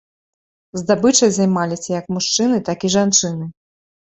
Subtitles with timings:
[0.81, 3.45] Здабычай займаліся як мужчыны, так і жанчыны.